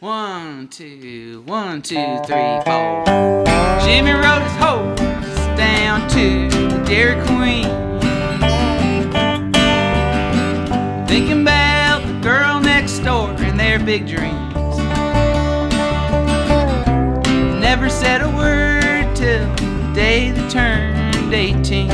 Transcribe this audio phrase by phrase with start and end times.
[0.00, 3.04] One, two, one, two, three, four.
[3.84, 4.98] Jimmy rode his horse
[5.58, 7.66] down to the Dairy Queen.
[11.06, 14.78] Thinking about the girl next door and their big dreams.
[17.60, 21.90] Never said a word till the day they turned 18.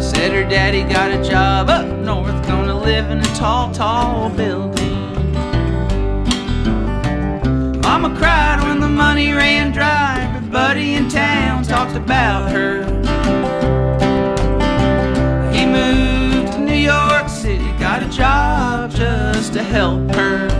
[0.00, 4.73] Said her daddy got a job up north, gonna live in a tall, tall building.
[8.16, 12.84] Cried when the money ran dry, but buddy in town talked about her.
[15.52, 20.53] He moved to New York City, got a job just to help her.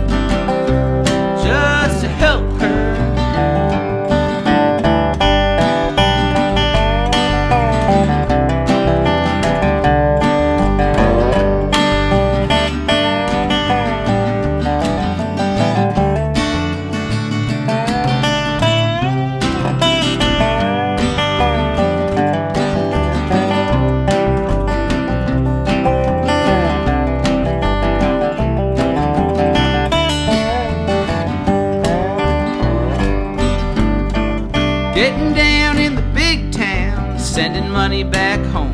[35.05, 38.73] Getting down in the big town, sending money back home.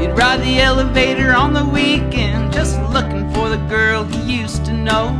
[0.00, 4.72] He'd ride the elevator on the weekend, just looking for the girl he used to
[4.72, 5.14] know.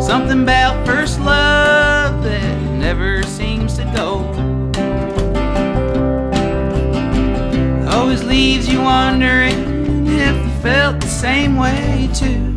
[0.00, 4.18] Something about first love that never seems to go.
[7.90, 12.47] Always leaves you wondering if you felt the same way too.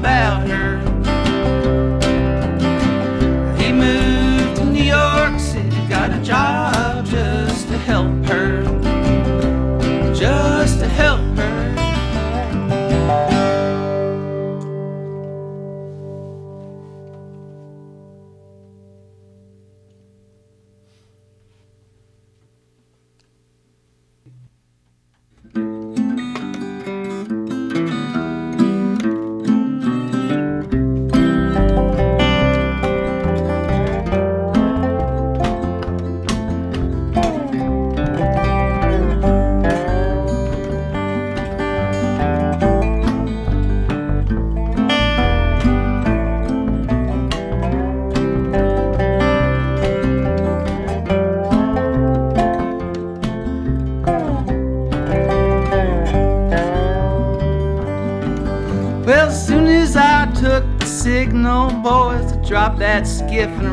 [0.00, 0.89] About her.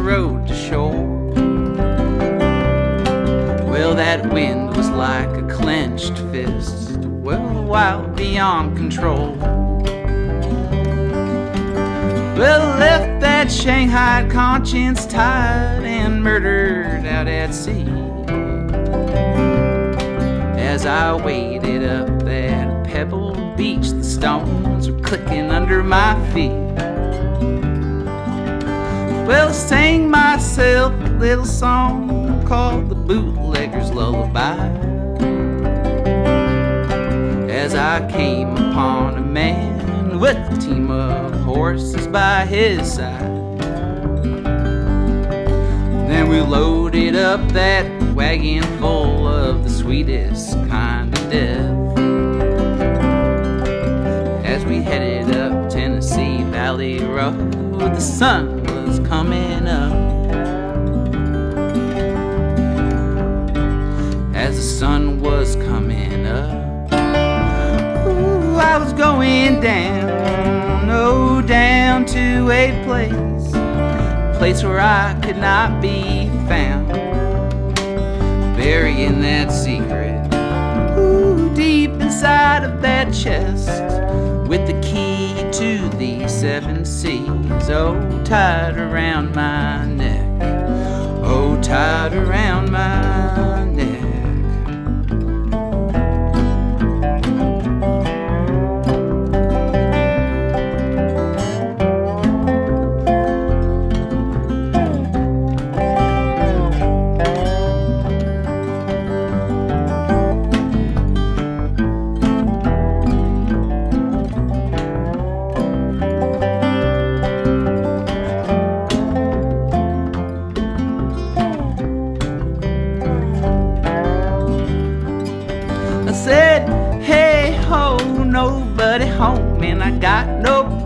[0.07, 1.05] Rode to shore.
[3.69, 9.35] Well, that wind was like a clenched fist, well, wild beyond control.
[12.37, 17.85] Well, left that Shanghai conscience tied and murdered out at sea.
[20.57, 26.66] As I waded up that pebbled beach, the stones were clicking under my feet.
[29.27, 34.69] Well, I sang myself a little song called the Bootlegger's Lullaby.
[37.51, 43.59] As I came upon a man with a team of horses by his side.
[46.07, 51.97] Then we loaded up that wagon full of the sweetest kind of death.
[54.45, 58.56] As we headed up Tennessee Valley Road, the sun
[59.07, 59.93] coming up.
[64.35, 66.91] As the sun was coming up,
[68.05, 73.51] ooh, I was going down, oh, down to a place,
[74.37, 76.89] place where I could not be found,
[78.57, 80.27] burying that secret,
[80.99, 83.96] ooh, deep inside of that chest,
[87.27, 90.25] seas, oh, tied around my neck,
[91.23, 92.66] oh, tied around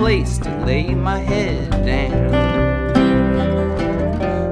[0.02, 2.32] place to lay my head down.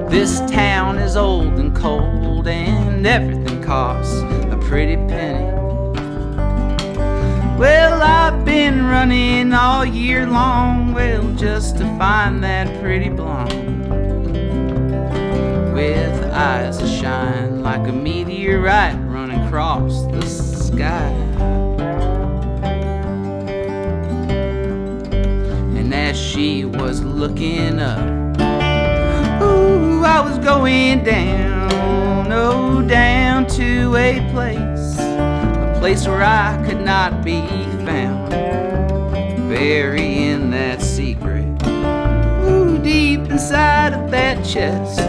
[0.08, 4.14] This town is old and cold, and everything costs
[4.52, 5.50] a pretty penny.
[7.58, 13.88] Well, I've been running all year long, well, just to find that pretty blonde
[15.74, 20.04] with eyes that shine like a meteorite running across
[26.64, 27.98] was looking up,
[29.42, 36.80] ooh, I was going down, oh, down to a place, a place where I could
[36.80, 37.40] not be
[37.84, 38.30] found,
[39.48, 45.00] burying that secret, ooh, deep inside of that chest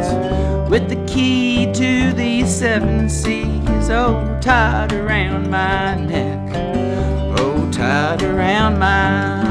[0.70, 3.90] with the key to the seven seas.
[3.90, 6.40] Oh, tied around my neck.
[7.38, 9.51] Oh, tied around my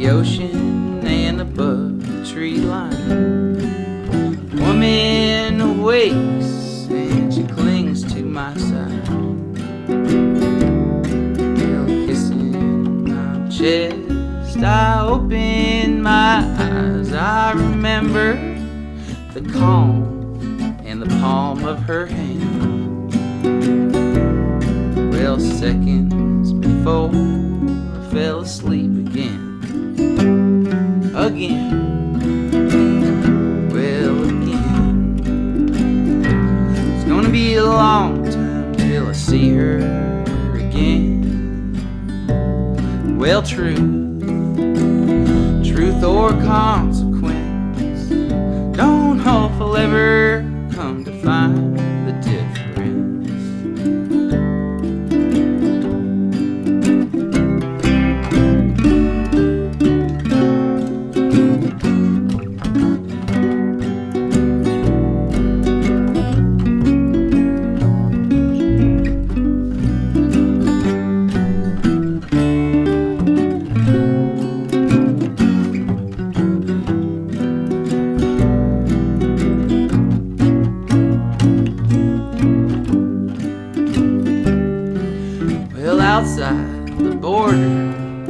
[0.00, 3.54] the ocean and above the tree line,
[4.56, 9.08] woman awakes and she clings to my side.
[11.58, 17.12] Well, kissing my chest, I open my eyes.
[17.12, 18.36] I remember
[19.34, 23.12] the calm and the palm of her hand.
[25.12, 29.39] Well, seconds before I fell asleep again.
[31.40, 31.72] Again.
[33.70, 35.72] Well, again.
[36.94, 39.78] It's gonna be a long time till I see her
[40.54, 41.72] again.
[43.18, 43.78] Well, truth,
[45.64, 47.09] truth or consequence.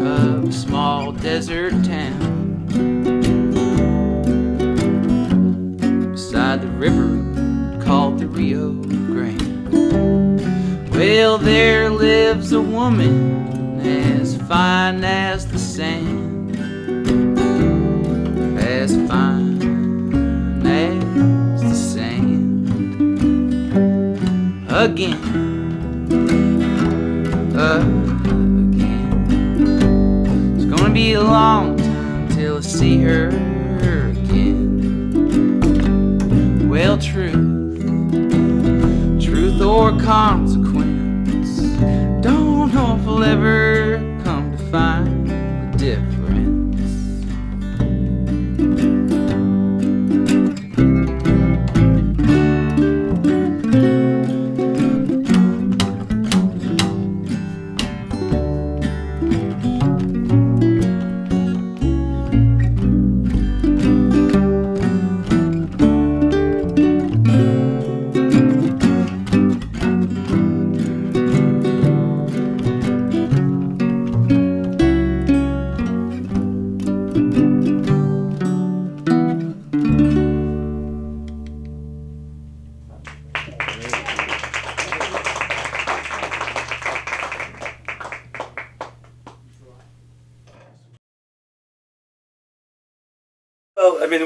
[0.01, 2.67] Of a small desert town,
[6.13, 10.41] beside the river called the Rio Grande.
[10.91, 16.57] Well, there lives a woman as fine as the sand,
[18.59, 22.71] as fine as the sand.
[24.71, 25.41] Again
[27.61, 28.00] again.
[30.91, 33.29] Gonna be a long time till I see her
[34.09, 35.69] again.
[36.69, 37.33] Well, truth,
[39.23, 41.61] truth or consequence.
[42.25, 43.80] Don't know if I'll ever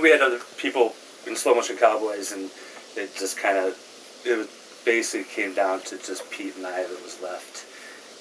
[0.05, 0.95] we had other people
[1.27, 2.51] in slow motion cowboys, and
[2.95, 3.75] it just kind of
[4.27, 4.49] it
[4.85, 7.65] basically came down to just Pete and I that was left,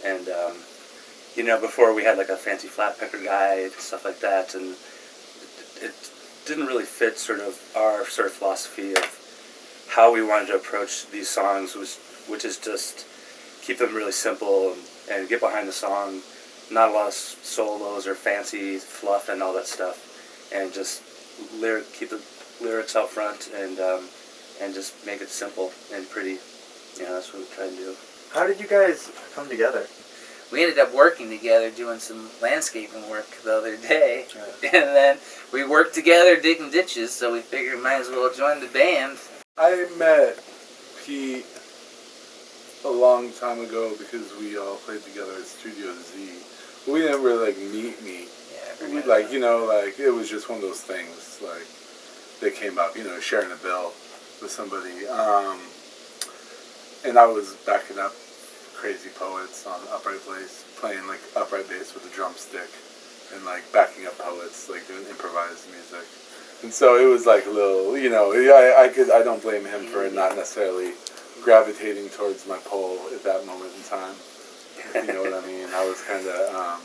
[0.05, 0.55] and um,
[1.35, 4.55] you know before we had like a fancy flat picker guy and stuff like that,
[4.55, 4.75] and
[5.81, 6.11] it, it
[6.45, 11.05] didn't really fit sort of our sort of philosophy of how we wanted to approach
[11.11, 11.99] these songs was
[12.29, 13.05] which is just
[13.61, 16.21] keep them really simple and, and get behind the song.
[16.71, 19.99] Not a lot of solos or fancy fluff and all that stuff.
[20.55, 21.01] And just
[21.59, 22.21] lyric keep the
[22.61, 24.07] lyrics out front and um,
[24.61, 26.37] and just make it simple and pretty
[26.99, 27.95] yeah that's what we try to do
[28.33, 29.85] How did you guys come together?
[30.51, 34.73] we ended up working together doing some landscaping work the other day Right.
[34.73, 35.17] and then
[35.51, 39.17] we worked together digging ditches so we figured might as well join the band
[39.57, 40.39] I met
[41.05, 41.45] Pete
[42.85, 46.91] a long time ago because we all played together at Studio Z.
[46.91, 48.29] We didn't really like meet meet.
[49.05, 51.67] Like you know like it was just one of those things like
[52.41, 52.95] that came up.
[52.95, 53.93] You know, sharing a bill
[54.41, 55.07] with somebody.
[55.07, 55.59] Um,
[57.05, 58.13] and I was backing up
[58.75, 62.69] Crazy Poets on Upright Bass, playing like upright bass with a drumstick,
[63.33, 66.07] and like backing up poets, like doing improvised music.
[66.63, 69.65] And so it was like a little, you know, I, I could, I don't blame
[69.65, 70.93] him for not necessarily
[71.43, 74.15] gravitating towards my pole at that moment in time.
[74.95, 75.67] You know what I mean?
[75.73, 76.79] I was kind of, um,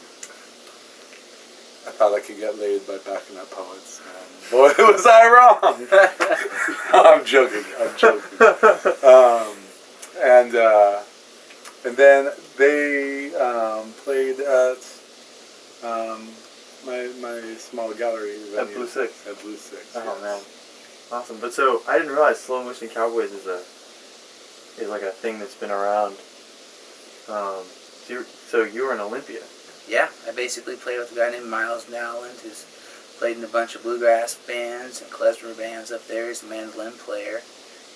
[1.89, 4.03] I thought I could get laid by backing up poets.
[4.05, 5.87] And boy, was I wrong.
[6.93, 7.65] I'm joking.
[7.81, 8.29] I'm joking.
[9.09, 9.57] Um,
[10.23, 11.01] and uh,
[11.87, 14.85] and then they um, played at
[15.83, 16.29] um,
[16.85, 18.67] my my small gallery At.
[18.75, 19.27] Blue Six.
[19.27, 19.97] At Blue Six.
[19.97, 20.23] Oh yes.
[21.11, 21.39] man, awesome!
[21.41, 23.63] But so I didn't realize slow motion cowboys is a
[24.83, 26.17] is like a thing that's been around.
[27.31, 29.41] Um, so you so you were in Olympia.
[29.89, 32.67] Yeah, I basically played with a guy named Miles Nowland who's
[33.19, 36.29] played in a bunch of bluegrass bands and klezmer bands up there.
[36.29, 37.41] He's a mandolin player.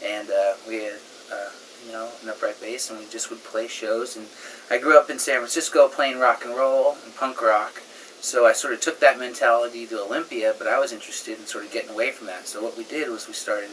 [0.03, 0.99] And uh, we had,
[1.31, 1.51] uh,
[1.87, 4.17] you know, an upright bass and we just would play shows.
[4.17, 4.27] And
[4.71, 7.83] I grew up in San Francisco playing rock and roll and punk rock.
[8.21, 11.65] So I sort of took that mentality to Olympia, but I was interested in sort
[11.67, 12.47] of getting away from that.
[12.47, 13.71] So what we did was we started,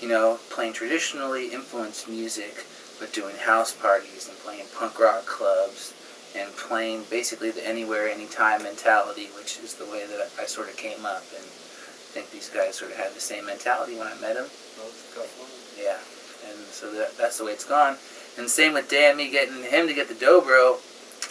[0.00, 2.66] you know, playing traditionally influenced music,
[2.98, 5.94] but doing house parties and playing punk rock clubs
[6.36, 10.76] and playing basically the anywhere, anytime mentality, which is the way that I sort of
[10.76, 11.22] came up.
[11.36, 14.48] And I think these guys sort of had the same mentality when I met them.
[15.80, 15.98] Yeah,
[16.48, 17.96] and so that, that's the way it's gone.
[18.38, 20.78] And same with Dan, me getting him to get the dobro.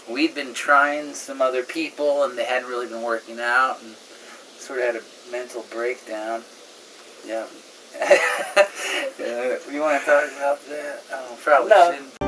[0.10, 4.80] We'd been trying some other people, and they hadn't really been working out, and sort
[4.80, 6.44] of had a mental breakdown.
[7.26, 7.46] Yeah.
[9.20, 9.58] yeah.
[9.72, 11.02] You want to talk about that?
[11.12, 11.92] Oh, probably No.
[11.92, 12.21] shouldn't.